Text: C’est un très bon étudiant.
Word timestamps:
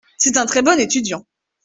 C’est 0.17 0.37
un 0.37 0.47
très 0.47 0.63
bon 0.63 0.79
étudiant. 0.79 1.27